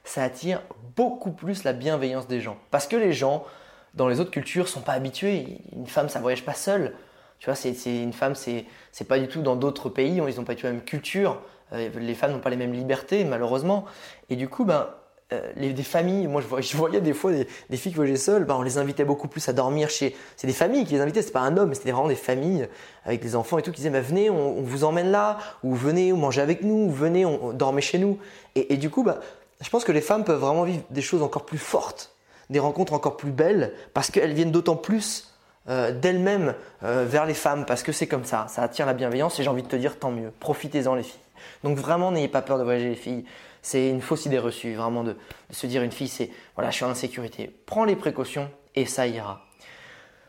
[0.04, 0.62] ça attire
[0.96, 2.58] beaucoup plus la bienveillance des gens.
[2.72, 3.46] Parce que les gens,
[3.94, 5.60] dans les autres cultures, sont pas habitués.
[5.76, 6.96] Une femme, ça voyage pas seule.
[7.40, 8.66] Tu vois, c'est une femme, c'est
[9.08, 11.42] pas du tout dans d'autres pays, ils n'ont pas du tout la même culture.
[11.74, 13.86] Euh, les femmes n'ont pas les mêmes libertés, malheureusement.
[14.30, 14.88] Et du coup, ben,
[15.32, 17.46] euh, les, des familles, moi je, voyais des fois des,
[17.78, 20.16] filles qui voyageaient seules, ben, on les invitait beaucoup plus à dormir chez.
[20.36, 22.68] C'est des familles qui les invitaient, c'est pas un homme, c'était vraiment des familles
[23.06, 26.42] avec des enfants et tout qui disaient venez, on, vous emmène là, ou venez, mangez
[26.42, 28.18] avec nous, ou venez, on, dormez chez nous.
[28.56, 29.20] Et, du coup, ben,
[29.62, 32.16] je pense que les femmes peuvent vraiment vivre des choses encore plus fortes,
[32.50, 35.29] des rencontres encore plus belles, parce qu'elles viennent d'autant plus
[35.70, 39.44] euh, d'elles-mêmes vers les femmes, parce que c'est comme ça, ça attire la bienveillance et
[39.44, 41.20] j'ai envie de te dire tant mieux, profitez-en les filles.
[41.64, 43.26] Donc vraiment, n'ayez pas peur de voyager les filles.
[43.62, 45.16] C'est une fausse idée reçue, vraiment, de,
[45.52, 47.54] se dire une fille, c'est voilà, je suis en insécurité.
[47.66, 49.46] Prends les précautions et ça ira.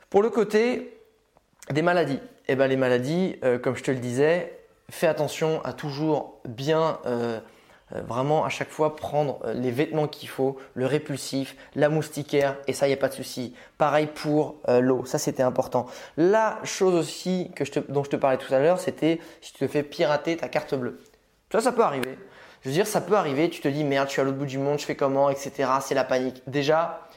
[0.08, 0.98] Pour le côté
[1.70, 4.58] des maladies, eh ben, les maladies, euh, comme je te le disais,
[4.90, 7.40] fais attention à toujours bien, euh, euh,
[7.92, 12.86] vraiment à chaque fois prendre les vêtements qu'il faut, le répulsif, la moustiquaire, et ça,
[12.86, 13.54] il n'y a pas de souci.
[13.78, 15.86] Pareil pour l'eau, ça c'était important.
[16.16, 19.66] La chose aussi que dont je te parlais tout à l'heure, c'était si tu te
[19.68, 21.00] fais pirater ta carte bleue.
[21.50, 22.16] Ça, ça peut arriver.
[22.62, 24.46] Je veux dire, ça peut arriver, tu te dis merde, je suis à l'autre bout
[24.46, 25.70] du monde, je fais comment, etc.
[25.80, 26.42] C'est la panique.
[26.46, 27.08] Déjà,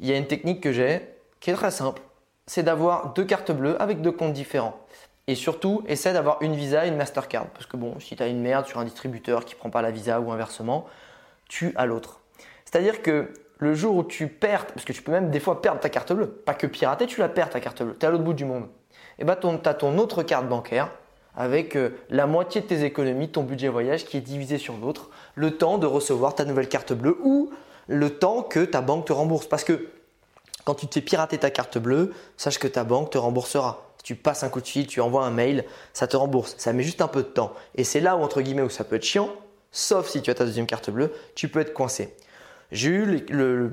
[0.00, 1.00] il y a une technique que j'ai
[1.40, 2.02] qui est très simple.
[2.46, 4.78] C'est d'avoir deux cartes bleues avec deux comptes différents.
[5.28, 7.46] Et surtout, essaie d'avoir une Visa et une Mastercard.
[7.46, 9.90] Parce que bon, si tu as une merde sur un distributeur qui prend pas la
[9.90, 10.86] Visa ou inversement,
[11.48, 12.20] tu as l'autre.
[12.64, 15.80] C'est-à-dire que le jour où tu perds, parce que tu peux même des fois perdre
[15.80, 18.10] ta carte bleue, pas que pirater, tu la perds ta carte bleue, tu es à
[18.10, 18.68] l'autre bout du monde.
[19.18, 20.90] Et bien, tu as ton autre carte bancaire
[21.36, 25.10] avec euh, la moitié de tes économies, ton budget voyage qui est divisé sur l'autre,
[25.34, 27.50] le temps de recevoir ta nouvelle carte bleue ou
[27.88, 29.46] le temps que ta banque te rembourse.
[29.46, 29.88] Parce que
[30.64, 33.85] quand tu te fais pirater ta carte bleue, sache que ta banque te remboursera.
[34.06, 36.54] Tu passes un coup de fil, tu envoies un mail, ça te rembourse.
[36.58, 37.52] Ça met juste un peu de temps.
[37.74, 39.30] Et c'est là où, entre guillemets, où ça peut être chiant,
[39.72, 42.14] sauf si tu as ta deuxième carte bleue, tu peux être coincé.
[42.70, 43.26] J'ai eu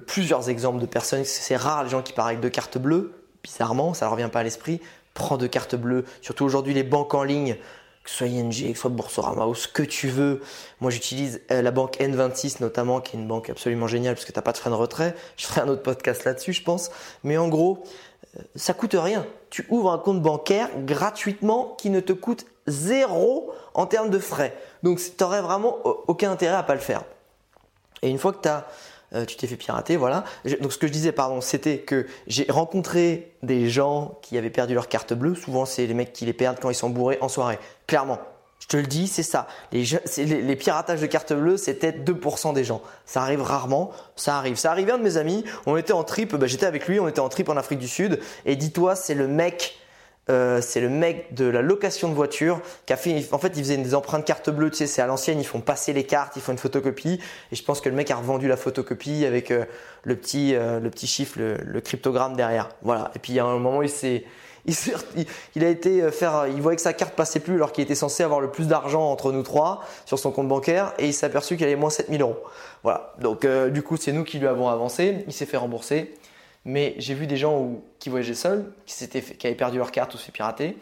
[0.07, 3.93] plusieurs exemples de personnes, c'est rare les gens qui partent avec deux cartes bleues, bizarrement,
[3.93, 4.81] ça ne revient pas à l'esprit,
[5.13, 7.55] prends deux cartes bleues, surtout aujourd'hui les banques en ligne,
[8.03, 10.41] que ce soit ING, que ce soit Boursorama ou ce que tu veux.
[10.81, 14.31] Moi j'utilise euh, la banque N26 notamment, qui est une banque absolument géniale parce que
[14.31, 15.15] tu n'as pas de frais de retrait.
[15.37, 16.91] Je ferai un autre podcast là-dessus je pense.
[17.23, 17.83] Mais en gros,
[18.55, 19.25] ça coûte rien.
[19.49, 24.57] Tu ouvres un compte bancaire gratuitement qui ne te coûte zéro en termes de frais.
[24.81, 27.03] Donc tu n'aurais vraiment aucun intérêt à pas le faire.
[28.01, 28.67] Et une fois que as
[29.15, 30.23] euh, tu t'es fait pirater, voilà.
[30.61, 34.73] Donc ce que je disais, pardon, c'était que j'ai rencontré des gens qui avaient perdu
[34.73, 35.35] leur carte bleue.
[35.35, 37.59] Souvent, c'est les mecs qui les perdent quand ils sont bourrés en soirée.
[37.85, 38.19] Clairement.
[38.63, 39.47] Je te le dis, c'est ça.
[39.73, 42.81] Les, piratages de cartes bleues, c'était 2% des gens.
[43.05, 44.55] Ça arrive rarement, ça arrive.
[44.55, 47.09] Ça arrivait un de mes amis, on était en trip, bah, j'étais avec lui, on
[47.09, 49.75] était en trip en Afrique du Sud, et dis-toi, c'est le mec
[50.29, 53.63] euh, c'est le mec de la location de voiture qui a fait, en fait, il
[53.63, 56.37] faisait des empreintes carte bleue, tu sais, c'est à l'ancienne, ils font passer les cartes,
[56.37, 57.19] ils font une photocopie,
[57.51, 59.65] et je pense que le mec a revendu la photocopie avec euh,
[60.03, 62.69] le petit, euh, le petit chiffre, le, cryptogramme derrière.
[62.83, 63.11] Voilà.
[63.17, 64.23] Et puis, à un moment, il s'est,
[64.65, 68.23] il, a été faire, il voyait que sa carte passait plus alors qu'il était censé
[68.23, 71.57] avoir le plus d'argent entre nous trois sur son compte bancaire, et il s'est aperçu
[71.57, 72.37] qu'il avait moins 7000 euros.
[72.83, 73.13] Voilà.
[73.19, 76.13] Donc, du coup, c'est nous qui lui avons avancé, il s'est fait rembourser.
[76.65, 80.17] Mais j'ai vu des gens qui voyageaient seuls, qui, qui avaient perdu leur carte ou
[80.17, 80.77] se fait pirater.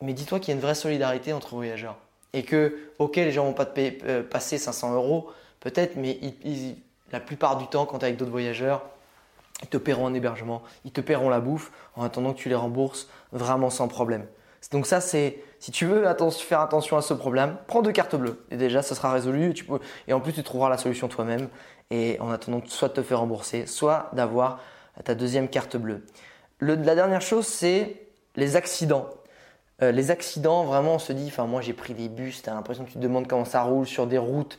[0.00, 1.96] Mais dis-toi qu'il y a une vraie solidarité entre voyageurs.
[2.32, 6.18] Et que, ok, les gens vont pas te payer, euh, passer 500 euros, peut-être, mais
[7.12, 8.82] la plupart du temps, quand tu es avec d'autres voyageurs,
[9.62, 12.54] ils te paieront un hébergement, ils te paieront la bouffe en attendant que tu les
[12.54, 14.26] rembourses vraiment sans problème.
[14.70, 18.44] Donc ça, c'est si tu veux faire attention à ce problème, prends deux cartes bleues
[18.50, 19.54] et déjà ça sera résolu.
[20.08, 21.48] Et, en plus, tu trouveras la solution toi-même.
[21.90, 24.60] Et en attendant, soit de te faire rembourser, soit d'avoir
[25.04, 26.04] ta deuxième carte bleue.
[26.60, 29.08] la dernière chose, c'est les accidents.
[29.82, 32.54] Euh, les accidents, vraiment, on se dit, enfin, moi j'ai pris des bus, tu as
[32.54, 34.58] l'impression que tu te demandes comment ça roule sur des routes,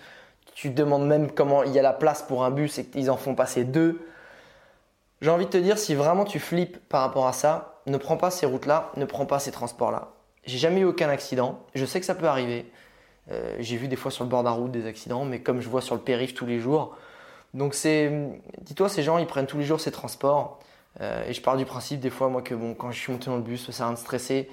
[0.54, 3.10] tu te demandes même comment il y a la place pour un bus et qu'ils
[3.10, 4.00] en font passer deux.
[5.24, 8.18] J'ai envie de te dire, si vraiment tu flippes par rapport à ça, ne prends
[8.18, 10.10] pas ces routes-là, ne prends pas ces transports-là.
[10.44, 12.70] J'ai jamais eu aucun accident, je sais que ça peut arriver.
[13.32, 15.62] Euh, j'ai vu des fois sur le bord de la route des accidents, mais comme
[15.62, 16.98] je vois sur le périph' tous les jours,
[17.54, 18.12] donc c'est,
[18.64, 20.60] dis-toi, ces gens, ils prennent tous les jours ces transports.
[21.00, 23.28] Euh, et je pars du principe des fois, moi, que bon, quand je suis monté
[23.28, 24.50] dans le bus, ça sert à rien de stresser.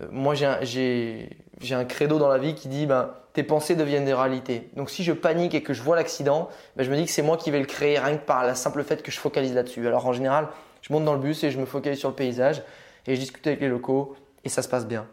[0.00, 4.14] Euh, moi, j'ai un, credo dans la vie qui dit, ben, tes pensées deviennent des
[4.14, 4.70] réalités.
[4.76, 7.22] Donc si je panique et que je vois l'accident, ben, je me dis que c'est
[7.22, 9.86] moi qui vais le créer rien que par la simple fait que je focalise là-dessus.
[9.86, 10.48] Alors en général,
[10.82, 12.62] je monte dans le bus et je me focalise sur le paysage
[13.06, 15.06] et je discute avec les locaux et ça se passe bien.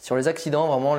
[0.00, 0.96] Sur les accidents, vraiment,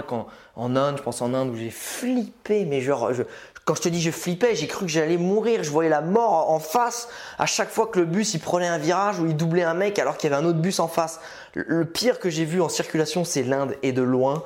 [0.55, 3.23] en Inde, je pense en Inde où j'ai flippé, mais genre, je,
[3.65, 6.51] quand je te dis je flippais, j'ai cru que j'allais mourir, je voyais la mort
[6.51, 7.07] en face
[7.39, 9.99] à chaque fois que le bus il prenait un virage ou il doublait un mec
[9.99, 11.19] alors qu'il y avait un autre bus en face.
[11.53, 14.43] Le pire que j'ai vu en circulation, c'est l'Inde et de loin.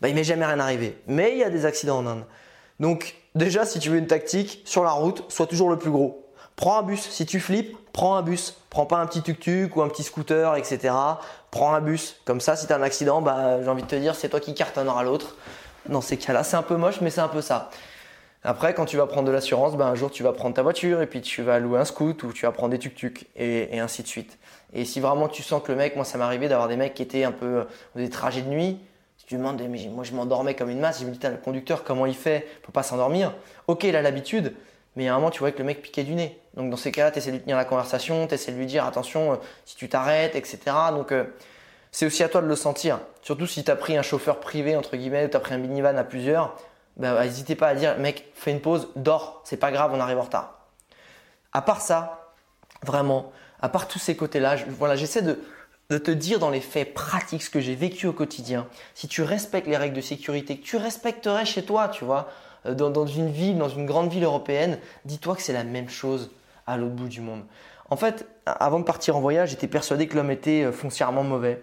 [0.00, 0.98] Bah, il m'est jamais rien arrivé.
[1.06, 2.24] Mais il y a des accidents en Inde.
[2.80, 6.26] Donc déjà, si tu veux une tactique, sur la route, sois toujours le plus gros.
[6.56, 7.00] Prends un bus.
[7.10, 8.56] Si tu flippes, prends un bus.
[8.70, 10.94] Prends pas un petit tuk-tuk ou un petit scooter, etc.
[11.50, 12.16] Prends un bus.
[12.24, 14.40] Comme ça, si tu as un accident, bah, j'ai envie de te dire, c'est toi
[14.40, 15.36] qui cartonnera l'autre.
[15.86, 17.70] Dans ces cas-là, c'est un peu moche, mais c'est un peu ça.
[18.46, 21.00] Après, quand tu vas prendre de l'assurance, ben, un jour tu vas prendre ta voiture
[21.00, 24.02] et puis tu vas louer un scoot ou tu vas prendre des tuk-tuk et, ainsi
[24.02, 24.38] de suite.
[24.74, 26.92] Et si vraiment tu sens que le mec, moi ça m'est arrivé d'avoir des mecs
[26.92, 27.64] qui étaient un peu euh,
[27.96, 28.78] des trajets de nuit,
[29.16, 31.84] si tu demandes, mais moi je m'endormais comme une masse, je me dis, le conducteur,
[31.84, 33.32] comment il fait pour pas s'endormir?
[33.66, 34.52] Ok, il a l'habitude,
[34.94, 36.38] mais à un moment tu vois que le mec piquait du nez.
[36.52, 38.84] Donc dans ces cas-là, tu essaies de tenir la conversation, tu essaies de lui dire,
[38.84, 40.58] attention, euh, si tu t'arrêtes, etc.
[40.90, 41.24] Donc euh,
[41.92, 43.00] c'est aussi à toi de le sentir.
[43.22, 45.58] Surtout si tu as pris un chauffeur privé, entre guillemets, ou tu as pris un
[45.58, 46.54] minivan à plusieurs
[46.96, 50.18] bah, n'hésitez pas à dire, mec, fais une pause, dors, c'est pas grave, on arrive
[50.18, 50.58] en retard.
[51.52, 52.32] À part ça,
[52.82, 55.38] vraiment, à part tous ces côtés-là, voilà, j'essaie de,
[55.98, 58.66] te dire dans les faits pratiques ce que j'ai vécu au quotidien.
[58.94, 62.28] Si tu respectes les règles de sécurité, que tu respecterais chez toi, tu vois,
[62.66, 65.88] euh, dans, dans une ville, dans une grande ville européenne, dis-toi que c'est la même
[65.88, 66.30] chose
[66.66, 67.44] à l'autre bout du monde.
[67.90, 71.60] En fait, avant de partir en voyage, j'étais persuadé que l'homme était euh, foncièrement mauvais.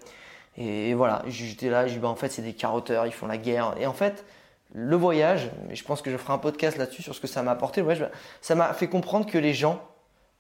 [0.58, 3.38] Et voilà, j'étais là, je dis, bah, en fait, c'est des carotteurs, ils font la
[3.38, 3.74] guerre.
[3.80, 4.26] Et en fait,
[4.74, 7.44] le voyage, et je pense que je ferai un podcast là-dessus sur ce que ça
[7.44, 8.10] m'a apporté, le voyage,
[8.42, 9.82] ça m'a fait comprendre que les gens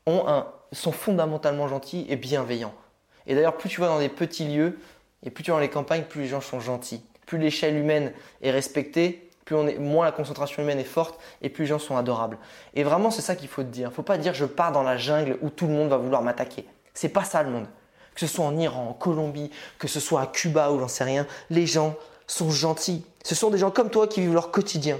[0.05, 2.73] ont un, sont fondamentalement gentils et bienveillants.
[3.27, 4.79] Et d'ailleurs, plus tu vas dans des petits lieux
[5.23, 7.03] et plus tu vas dans les campagnes, plus les gens sont gentils.
[7.25, 11.49] Plus l'échelle humaine est respectée, plus on est, moins la concentration humaine est forte et
[11.49, 12.37] plus les gens sont adorables.
[12.73, 13.87] Et vraiment, c'est ça qu'il faut te dire.
[13.87, 15.97] Il ne faut pas dire je pars dans la jungle où tout le monde va
[15.97, 16.65] vouloir m'attaquer.
[16.93, 17.67] C'est pas ça le monde.
[18.13, 21.05] Que ce soit en Iran, en Colombie, que ce soit à Cuba ou j'en sais
[21.05, 21.95] rien, les gens
[22.31, 23.03] sont gentils.
[23.23, 24.97] Ce sont des gens comme toi qui vivent leur quotidien.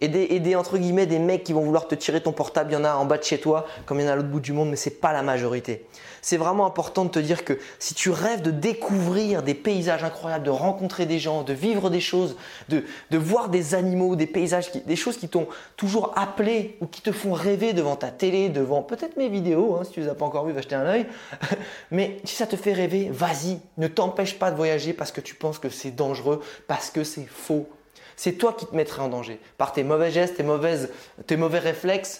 [0.00, 2.76] Et des, entre guillemets des mecs qui vont vouloir te tirer ton portable, il y
[2.76, 4.40] en a en bas de chez toi, comme il y en a à l'autre bout
[4.40, 5.86] du monde, mais ce n'est pas la majorité.
[6.24, 10.46] C'est vraiment important de te dire que si tu rêves de découvrir des paysages incroyables,
[10.46, 12.36] de rencontrer des gens, de vivre des choses,
[12.70, 17.12] de, voir des animaux, des paysages, des choses qui t'ont toujours appelé ou qui te
[17.12, 20.14] font rêver devant ta télé, devant peut-être mes vidéos, hein, si tu ne les as
[20.14, 21.06] pas encore vues, va jeter un œil.
[21.90, 25.34] mais si ça te fait rêver, vas-y, ne t'empêche pas de voyager parce que tu
[25.34, 27.68] penses que c'est dangereux, parce que c'est faux
[28.16, 29.40] c'est toi qui te mettrais en danger.
[29.58, 30.90] Par tes mauvais gestes, tes, mauvaises,
[31.26, 32.18] tes mauvais réflexes,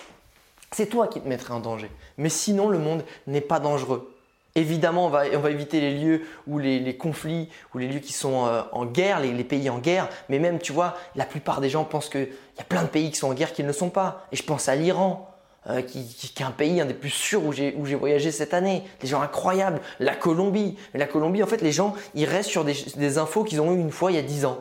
[0.73, 1.91] c'est toi qui te mettrais en danger.
[2.19, 4.11] Mais sinon, le monde n'est pas dangereux.
[4.57, 8.63] Évidemment, on va, éviter les lieux où les, conflits, ou les lieux qui sont euh,
[8.71, 10.09] en guerre, les, pays en guerre.
[10.29, 13.11] Mais même, tu vois, la plupart des gens pensent qu'il y a plein de pays
[13.11, 14.27] qui sont en guerre qui ne le sont pas.
[14.31, 15.31] Et je pense à l'Iran.
[15.67, 16.01] Euh, qui,
[16.39, 18.83] est un pays un des plus sûrs où j'ai voyagé cette année.
[19.01, 19.81] Des gens incroyables.
[19.99, 20.77] La Colombie.
[20.93, 23.73] Mais la Colombie, en fait, les gens, ils restent sur des, des infos qu'ils ont
[23.73, 24.59] eues une fois il y a 10 ans.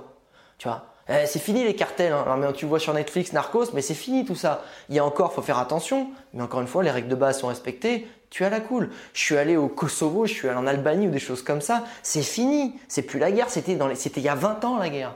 [0.57, 0.92] Tu vois?
[1.09, 2.13] Eh, c'est fini les cartels.
[2.13, 2.53] Hein.
[2.55, 4.63] tu vois sur Netflix Narcos, mais c'est fini tout ça.
[4.89, 6.07] Il y a encore, faut faire attention.
[6.33, 8.07] Mais encore une fois, les règles de base sont respectées.
[8.29, 8.89] Tu as la cool.
[9.13, 11.83] Je suis allé au Kosovo, je suis allé en Albanie ou des choses comme ça.
[12.03, 12.79] C'est fini.
[12.87, 13.49] C'est plus la guerre.
[13.49, 15.15] C'était dans c'était il y a 20 ans la guerre.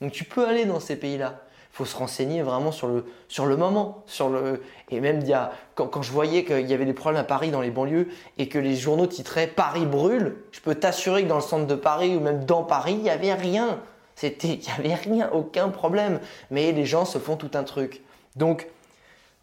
[0.00, 1.40] Donc tu peux aller dans ces pays-là.
[1.72, 4.04] Il faut se renseigner vraiment sur le, sur le moment.
[4.06, 6.92] Sur le, et même il y a, quand, quand je voyais qu'il y avait des
[6.92, 10.76] problèmes à Paris dans les banlieues et que les journaux titraient Paris brûle, je peux
[10.76, 13.80] t'assurer que dans le centre de Paris ou même dans Paris, il n'y avait rien.
[14.16, 16.20] C'était, il n'y avait rien, aucun problème.
[16.50, 18.02] Mais les gens se font tout un truc.
[18.36, 18.68] Donc,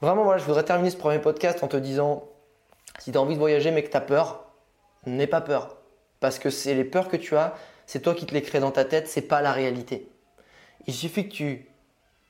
[0.02, 2.24] vraiment, voilà, je voudrais terminer ce premier podcast en te disant,
[3.00, 4.46] si tu as envie de voyager mais que tu as peur,
[5.06, 5.78] n'aie pas peur.
[6.20, 7.56] Parce que c'est les peurs que tu as,
[7.86, 10.08] c'est toi qui te les crées dans ta tête, c'est pas la réalité.
[10.88, 11.70] Il suffit que tu,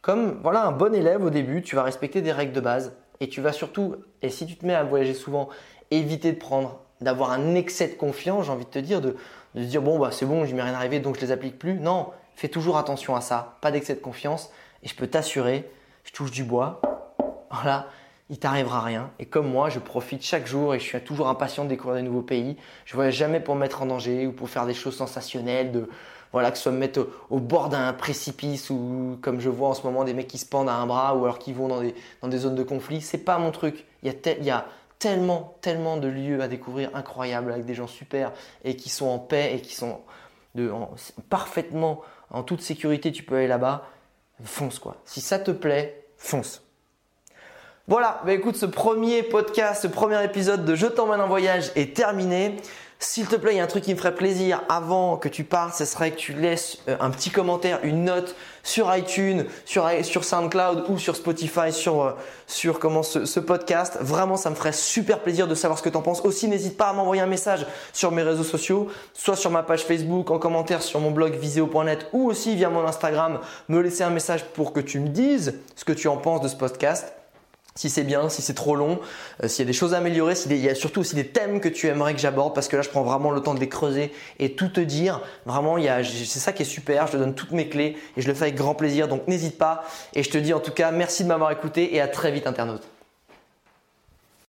[0.01, 3.29] comme voilà un bon élève au début, tu vas respecter des règles de base et
[3.29, 5.49] tu vas surtout, et si tu te mets à voyager souvent,
[5.91, 9.15] éviter de prendre, d'avoir un excès de confiance, j'ai envie de te dire, de,
[9.55, 11.75] de dire bon bah c'est bon, je m'est rien arrivé donc je les applique plus.
[11.79, 14.51] Non, Fais toujours attention à ça, pas d'excès de confiance.
[14.83, 15.69] Et je peux t'assurer,
[16.03, 16.81] je touche du bois,
[17.51, 17.87] voilà,
[18.29, 19.11] il t'arrivera rien.
[19.19, 22.07] Et comme moi, je profite chaque jour et je suis toujours impatient de découvrir des
[22.07, 22.55] nouveaux pays.
[22.85, 25.71] Je ne voyage jamais pour me mettre en danger ou pour faire des choses sensationnelles,
[25.71, 25.89] de,
[26.31, 29.73] voilà, que ce soit me mettre au, bord d'un précipice ou comme je vois en
[29.73, 31.81] ce moment des mecs qui se pendent à un bras ou alors qui vont dans
[31.81, 33.01] des, dans des zones de conflit.
[33.01, 33.85] C'est pas mon truc.
[34.01, 34.65] Il y, a il y a
[34.97, 38.31] tellement, tellement de lieux à découvrir incroyables avec des gens super
[38.63, 39.99] et qui sont en paix et qui sont
[41.29, 43.87] parfaitement en toute sécurité, tu peux aller là-bas,
[44.43, 44.97] fonce quoi.
[45.05, 46.63] Si ça te plaît, fonce.
[47.87, 51.95] Voilà, bah écoute, ce premier podcast, ce premier épisode de Je t'emmène en voyage est
[51.95, 52.57] terminé.
[53.03, 55.43] S'il te plaît, il y a un truc qui me ferait plaisir avant que tu
[55.43, 60.23] partes, ce serait que tu laisses euh, un petit commentaire, une note sur iTunes, sur,
[60.23, 63.97] SoundCloud ou sur Spotify sur, euh, comment ce, ce, podcast.
[63.99, 66.21] Vraiment, ça me ferait super plaisir de savoir ce que tu en penses.
[66.21, 69.83] Aussi, n'hésite pas à m'envoyer un message sur mes réseaux sociaux, soit sur ma page
[69.83, 74.11] Facebook, en commentaire sur mon blog viseo.net ou aussi via mon Instagram, me laisser un
[74.11, 77.11] message pour que tu me dises ce que tu en penses de ce podcast
[77.75, 78.99] si c'est bien, si c'est trop long,
[79.43, 81.59] euh, s'il y a des choses à améliorer, s'il y a surtout aussi des thèmes
[81.59, 83.69] que tu aimerais que j'aborde, parce que là je prends vraiment le temps de les
[83.69, 85.21] creuser et tout te dire.
[85.45, 88.33] Vraiment, c'est ça qui est super, je te donne toutes mes clés et je le
[88.33, 89.83] fais avec grand plaisir, donc n'hésite pas.
[90.13, 92.47] Et je te dis en tout cas merci de m'avoir écouté et à très vite
[92.47, 92.83] internaute.